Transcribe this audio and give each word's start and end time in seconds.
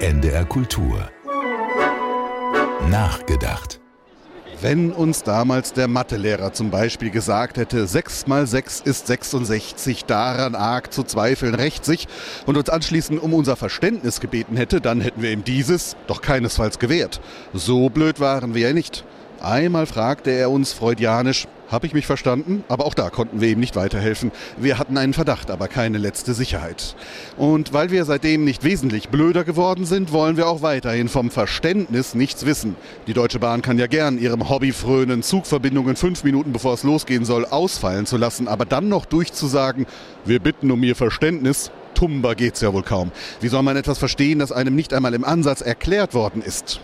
NDR 0.00 0.44
Kultur. 0.44 1.10
Nachgedacht. 2.88 3.80
Wenn 4.60 4.92
uns 4.92 5.24
damals 5.24 5.72
der 5.72 5.88
Mathelehrer 5.88 6.52
zum 6.52 6.70
Beispiel 6.70 7.10
gesagt 7.10 7.56
hätte, 7.56 7.84
6 7.84 8.28
mal 8.28 8.46
6 8.46 8.82
ist 8.82 9.08
66, 9.08 10.04
daran 10.04 10.54
arg 10.54 10.92
zu 10.92 11.02
zweifeln 11.02 11.56
rächt 11.56 11.84
sich 11.84 12.06
und 12.46 12.56
uns 12.56 12.68
anschließend 12.68 13.20
um 13.20 13.34
unser 13.34 13.56
Verständnis 13.56 14.20
gebeten 14.20 14.56
hätte, 14.56 14.80
dann 14.80 15.00
hätten 15.00 15.20
wir 15.20 15.32
ihm 15.32 15.42
dieses 15.42 15.96
doch 16.06 16.22
keinesfalls 16.22 16.78
gewährt. 16.78 17.20
So 17.52 17.90
blöd 17.90 18.20
waren 18.20 18.54
wir 18.54 18.68
ja 18.68 18.72
nicht. 18.72 19.04
Einmal 19.40 19.86
fragte 19.86 20.30
er 20.30 20.50
uns 20.50 20.72
freudianisch, 20.72 21.46
habe 21.70 21.86
ich 21.86 21.92
mich 21.92 22.06
verstanden? 22.06 22.64
Aber 22.68 22.86
auch 22.86 22.94
da 22.94 23.10
konnten 23.10 23.40
wir 23.40 23.48
ihm 23.50 23.60
nicht 23.60 23.76
weiterhelfen. 23.76 24.32
Wir 24.56 24.78
hatten 24.78 24.96
einen 24.96 25.12
Verdacht, 25.12 25.50
aber 25.50 25.68
keine 25.68 25.98
letzte 25.98 26.34
Sicherheit. 26.34 26.96
Und 27.36 27.72
weil 27.72 27.90
wir 27.90 28.04
seitdem 28.04 28.44
nicht 28.44 28.64
wesentlich 28.64 29.10
blöder 29.10 29.44
geworden 29.44 29.84
sind, 29.84 30.12
wollen 30.12 30.36
wir 30.36 30.48
auch 30.48 30.62
weiterhin 30.62 31.08
vom 31.08 31.30
Verständnis 31.30 32.14
nichts 32.14 32.46
wissen. 32.46 32.74
Die 33.06 33.12
Deutsche 33.12 33.38
Bahn 33.38 33.62
kann 33.62 33.78
ja 33.78 33.86
gern 33.86 34.18
ihrem 34.18 34.48
Hobby 34.48 34.72
frönen, 34.72 35.22
Zugverbindungen 35.22 35.94
fünf 35.94 36.24
Minuten 36.24 36.52
bevor 36.52 36.74
es 36.74 36.82
losgehen 36.82 37.24
soll, 37.24 37.44
ausfallen 37.44 38.06
zu 38.06 38.16
lassen, 38.16 38.48
aber 38.48 38.64
dann 38.64 38.88
noch 38.88 39.04
durchzusagen, 39.04 39.86
wir 40.24 40.40
bitten 40.40 40.70
um 40.70 40.82
Ihr 40.82 40.96
Verständnis, 40.96 41.70
tumber 41.94 42.34
geht's 42.34 42.60
ja 42.60 42.72
wohl 42.72 42.82
kaum. 42.82 43.12
Wie 43.40 43.48
soll 43.48 43.62
man 43.62 43.76
etwas 43.76 43.98
verstehen, 43.98 44.38
das 44.38 44.52
einem 44.52 44.74
nicht 44.74 44.94
einmal 44.94 45.14
im 45.14 45.24
Ansatz 45.24 45.60
erklärt 45.60 46.14
worden 46.14 46.42
ist? 46.42 46.80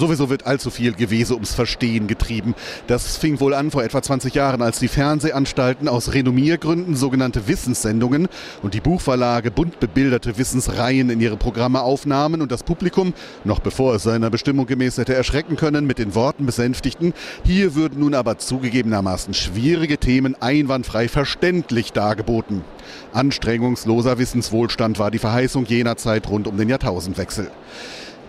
Sowieso 0.00 0.30
wird 0.30 0.46
allzu 0.46 0.70
viel 0.70 0.94
Gewese 0.94 1.34
ums 1.34 1.52
Verstehen 1.52 2.06
getrieben. 2.06 2.54
Das 2.86 3.18
fing 3.18 3.38
wohl 3.38 3.52
an 3.52 3.70
vor 3.70 3.84
etwa 3.84 4.00
20 4.00 4.34
Jahren, 4.34 4.62
als 4.62 4.78
die 4.78 4.88
Fernsehanstalten 4.88 5.88
aus 5.88 6.14
Renommiergründen 6.14 6.96
sogenannte 6.96 7.48
Wissenssendungen 7.48 8.28
und 8.62 8.72
die 8.72 8.80
Buchverlage 8.80 9.50
bunt 9.50 9.78
bebilderte 9.78 10.38
Wissensreihen 10.38 11.10
in 11.10 11.20
ihre 11.20 11.36
Programme 11.36 11.82
aufnahmen 11.82 12.40
und 12.40 12.50
das 12.50 12.62
Publikum, 12.62 13.12
noch 13.44 13.58
bevor 13.58 13.94
es 13.94 14.04
seiner 14.04 14.30
Bestimmung 14.30 14.64
gemäß 14.64 14.96
hätte 14.96 15.14
erschrecken 15.14 15.56
können, 15.56 15.86
mit 15.86 15.98
den 15.98 16.14
Worten 16.14 16.46
besänftigten, 16.46 17.12
hier 17.44 17.74
würden 17.74 18.00
nun 18.00 18.14
aber 18.14 18.38
zugegebenermaßen 18.38 19.34
schwierige 19.34 19.98
Themen 19.98 20.34
einwandfrei 20.40 21.08
verständlich 21.08 21.92
dargeboten. 21.92 22.64
Anstrengungsloser 23.12 24.16
Wissenswohlstand 24.16 24.98
war 24.98 25.10
die 25.10 25.18
Verheißung 25.18 25.66
jener 25.66 25.98
Zeit 25.98 26.26
rund 26.30 26.48
um 26.48 26.56
den 26.56 26.70
Jahrtausendwechsel. 26.70 27.50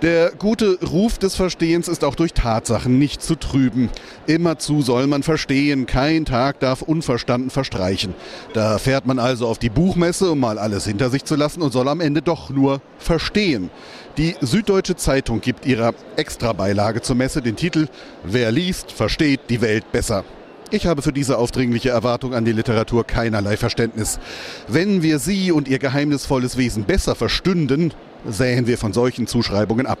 Der 0.00 0.30
gute 0.30 0.78
Ruf 0.86 1.18
des 1.18 1.34
Verstehens 1.34 1.88
ist 1.88 2.04
auch 2.04 2.14
durch 2.14 2.32
Tatsachen 2.32 3.00
nicht 3.00 3.20
zu 3.20 3.34
trüben. 3.34 3.90
Immerzu 4.28 4.80
soll 4.80 5.08
man 5.08 5.24
verstehen, 5.24 5.86
kein 5.86 6.24
Tag 6.24 6.60
darf 6.60 6.82
unverstanden 6.82 7.50
verstreichen. 7.50 8.14
Da 8.54 8.78
fährt 8.78 9.06
man 9.06 9.18
also 9.18 9.48
auf 9.48 9.58
die 9.58 9.70
Buchmesse, 9.70 10.30
um 10.30 10.38
mal 10.38 10.56
alles 10.56 10.84
hinter 10.84 11.10
sich 11.10 11.24
zu 11.24 11.34
lassen 11.34 11.62
und 11.62 11.72
soll 11.72 11.88
am 11.88 12.00
Ende 12.00 12.22
doch 12.22 12.48
nur 12.50 12.80
verstehen. 12.98 13.70
Die 14.18 14.36
Süddeutsche 14.40 14.94
Zeitung 14.94 15.40
gibt 15.40 15.66
ihrer 15.66 15.94
Extrabeilage 16.14 17.02
zur 17.02 17.16
Messe 17.16 17.42
den 17.42 17.56
Titel 17.56 17.88
Wer 18.22 18.52
liest, 18.52 18.92
versteht 18.92 19.40
die 19.50 19.60
Welt 19.62 19.90
besser. 19.90 20.22
Ich 20.70 20.86
habe 20.86 21.02
für 21.02 21.14
diese 21.14 21.38
aufdringliche 21.38 21.88
Erwartung 21.88 22.34
an 22.34 22.44
die 22.44 22.52
Literatur 22.52 23.04
keinerlei 23.04 23.56
Verständnis. 23.56 24.20
Wenn 24.68 25.02
wir 25.02 25.18
sie 25.18 25.50
und 25.50 25.66
ihr 25.66 25.78
geheimnisvolles 25.78 26.56
Wesen 26.58 26.84
besser 26.84 27.14
verstünden, 27.14 27.94
sähen 28.26 28.66
wir 28.66 28.78
von 28.78 28.92
solchen 28.92 29.26
Zuschreibungen 29.26 29.86
ab. 29.86 29.98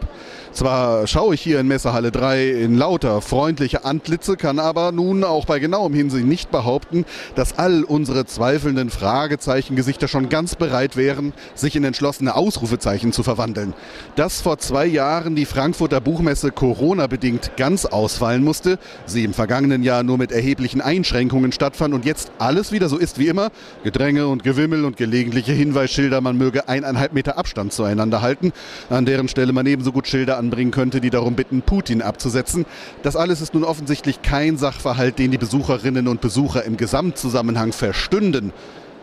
Zwar 0.52 1.06
schaue 1.06 1.34
ich 1.34 1.40
hier 1.40 1.60
in 1.60 1.68
Messehalle 1.68 2.10
3 2.10 2.48
in 2.48 2.74
lauter 2.76 3.20
freundliche 3.20 3.84
Antlitze, 3.84 4.36
kann 4.36 4.58
aber 4.58 4.92
nun 4.92 5.22
auch 5.22 5.44
bei 5.44 5.58
genauem 5.58 5.94
Hinsehen 5.94 6.28
nicht 6.28 6.50
behaupten, 6.50 7.04
dass 7.34 7.58
all 7.58 7.84
unsere 7.84 8.26
zweifelnden 8.26 8.90
Fragezeichengesichter 8.90 10.08
schon 10.08 10.28
ganz 10.28 10.56
bereit 10.56 10.96
wären, 10.96 11.32
sich 11.54 11.76
in 11.76 11.84
entschlossene 11.84 12.34
Ausrufezeichen 12.34 13.12
zu 13.12 13.22
verwandeln. 13.22 13.74
Dass 14.16 14.40
vor 14.40 14.58
zwei 14.58 14.86
Jahren 14.86 15.36
die 15.36 15.44
Frankfurter 15.44 16.00
Buchmesse 16.00 16.50
Corona-bedingt 16.50 17.52
ganz 17.56 17.84
ausfallen 17.84 18.42
musste, 18.42 18.78
sie 19.06 19.24
im 19.24 19.34
vergangenen 19.34 19.82
Jahr 19.82 20.02
nur 20.02 20.18
mit 20.18 20.32
erheblichen 20.32 20.80
Einschränkungen 20.80 21.52
stattfand 21.52 21.94
und 21.94 22.04
jetzt 22.04 22.32
alles 22.38 22.72
wieder 22.72 22.88
so 22.88 22.96
ist 22.96 23.18
wie 23.18 23.28
immer, 23.28 23.50
Gedränge 23.84 24.26
und 24.26 24.42
Gewimmel 24.42 24.84
und 24.84 24.96
gelegentliche 24.96 25.52
Hinweisschilder, 25.52 26.20
man 26.20 26.36
möge 26.36 26.68
eineinhalb 26.68 27.12
Meter 27.12 27.38
Abstand 27.38 27.72
zueinander 27.72 28.07
halten, 28.22 28.52
an 28.90 29.04
deren 29.04 29.28
Stelle 29.28 29.52
man 29.52 29.66
ebenso 29.66 29.92
gut 29.92 30.06
Schilder 30.06 30.38
anbringen 30.38 30.70
könnte, 30.70 31.00
die 31.00 31.10
darum 31.10 31.34
bitten, 31.34 31.62
Putin 31.62 32.02
abzusetzen. 32.02 32.66
Das 33.02 33.16
alles 33.16 33.40
ist 33.40 33.54
nun 33.54 33.64
offensichtlich 33.64 34.22
kein 34.22 34.56
Sachverhalt, 34.56 35.18
den 35.18 35.30
die 35.30 35.38
Besucherinnen 35.38 36.08
und 36.08 36.20
Besucher 36.20 36.64
im 36.64 36.76
Gesamtzusammenhang 36.76 37.72
verstünden. 37.72 38.52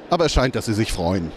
Aber 0.10 0.26
es 0.26 0.34
scheint, 0.34 0.56
dass 0.56 0.66
sie 0.66 0.74
sich 0.74 0.92
freuen. 0.92 1.32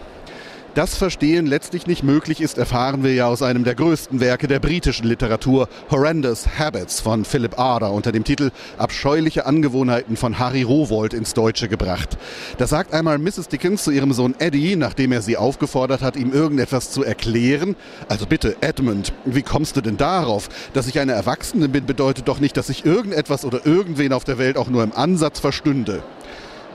Das 0.75 0.95
Verstehen 0.95 1.47
letztlich 1.47 1.87
nicht 1.87 2.03
möglich 2.03 2.41
ist, 2.41 2.59
erfahren 2.59 3.03
wir 3.03 3.11
ja 3.15 3.25
aus 3.25 3.41
einem 3.41 3.63
der 3.63 3.73
größten 3.73 4.19
Werke 4.19 4.47
der 4.47 4.59
britischen 4.59 5.07
Literatur, 5.07 5.67
Horrendous 5.89 6.59
Habits 6.59 7.01
von 7.01 7.25
Philip 7.25 7.57
Arder 7.57 7.91
unter 7.91 8.11
dem 8.11 8.23
Titel 8.23 8.51
Abscheuliche 8.77 9.47
Angewohnheiten 9.47 10.15
von 10.15 10.37
Harry 10.37 10.61
Rowold 10.61 11.15
ins 11.15 11.33
Deutsche 11.33 11.69
gebracht. 11.69 12.19
Da 12.59 12.67
sagt 12.67 12.93
einmal 12.93 13.17
Mrs. 13.17 13.47
Dickens 13.47 13.83
zu 13.83 13.89
ihrem 13.89 14.13
Sohn 14.13 14.35
Eddie, 14.37 14.75
nachdem 14.75 15.11
er 15.11 15.23
sie 15.23 15.37
aufgefordert 15.37 16.03
hat, 16.03 16.15
ihm 16.15 16.31
irgendetwas 16.31 16.91
zu 16.91 17.03
erklären, 17.03 17.75
also 18.07 18.27
bitte 18.27 18.55
Edmund, 18.61 19.11
wie 19.25 19.41
kommst 19.41 19.75
du 19.75 19.81
denn 19.81 19.97
darauf? 19.97 20.49
Dass 20.73 20.87
ich 20.87 20.99
eine 20.99 21.13
Erwachsene 21.13 21.67
bin, 21.67 21.87
bedeutet 21.87 22.27
doch 22.27 22.39
nicht, 22.39 22.55
dass 22.55 22.69
ich 22.69 22.85
irgendetwas 22.85 23.43
oder 23.43 23.65
irgendwen 23.65 24.13
auf 24.13 24.23
der 24.23 24.37
Welt 24.37 24.55
auch 24.55 24.69
nur 24.69 24.83
im 24.83 24.93
Ansatz 24.93 25.39
verstünde. 25.39 26.03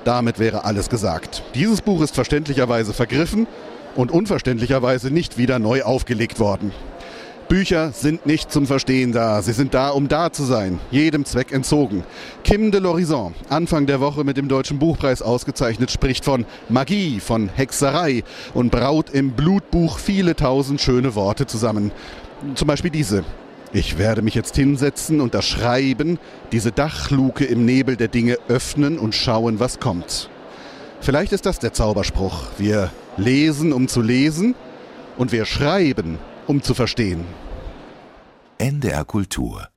Damit 0.05 0.41
wäre 0.41 0.65
alles 0.65 0.91
gesagt. 0.91 1.45
Dieses 1.55 1.81
Buch 1.81 2.03
ist 2.03 2.15
verständlicherweise 2.15 2.93
vergriffen 2.93 3.47
und 3.95 4.11
unverständlicherweise 4.11 5.11
nicht 5.11 5.39
wieder 5.39 5.59
neu 5.59 5.83
aufgelegt 5.83 6.41
worden. 6.41 6.73
Bücher 7.49 7.93
sind 7.93 8.25
nicht 8.25 8.51
zum 8.51 8.67
Verstehen 8.67 9.13
da, 9.13 9.43
sie 9.43 9.53
sind 9.53 9.75
da, 9.75 9.91
um 9.91 10.09
da 10.09 10.33
zu 10.33 10.45
sein, 10.45 10.81
jedem 10.91 11.25
Zweck 11.27 11.53
entzogen. 11.53 12.03
Kim 12.43 12.71
de 12.71 12.81
l'Horizon, 12.81 13.33
Anfang 13.51 13.87
der 13.87 14.01
Woche 14.01 14.25
mit 14.25 14.37
dem 14.37 14.49
Deutschen 14.49 14.79
Buchpreis 14.79 15.21
ausgezeichnet, 15.21 15.91
spricht 15.91 16.25
von 16.25 16.47
Magie, 16.71 17.21
von 17.21 17.51
Hexerei 17.51 18.25
und 18.55 18.71
braut 18.71 19.11
im 19.11 19.33
Blutbuch 19.33 19.99
viele 19.99 20.35
tausend 20.35 20.81
schöne 20.81 21.15
Worte 21.15 21.47
zusammen. 21.47 21.93
Zum 22.55 22.67
Beispiel 22.67 22.91
diese. 22.91 23.25
Ich 23.75 23.99
werde 23.99 24.23
mich 24.23 24.35
jetzt 24.35 24.57
hinsetzen 24.57 25.21
und 25.21 25.35
das 25.35 25.47
Schreiben, 25.47 26.19
diese 26.53 26.73
Dachluke 26.73 27.45
im 27.45 27.65
Nebel 27.65 27.97
der 27.97 28.09
Dinge 28.09 28.39
öffnen 28.49 28.99
und 28.99 29.15
schauen, 29.15 29.61
was 29.61 29.81
kommt. 29.81 30.31
Vielleicht 31.01 31.33
ist 31.33 31.45
das 31.45 31.59
der 31.59 31.73
Zauberspruch. 31.73 32.47
Wir 32.57 32.91
lesen, 33.17 33.73
um 33.73 33.89
zu 33.89 34.01
lesen 34.01 34.55
und 35.17 35.33
wir 35.33 35.45
schreiben, 35.45 36.19
um 36.47 36.63
zu 36.63 36.75
verstehen. 36.75 37.25
NDR 38.59 39.05
Kultur 39.05 39.69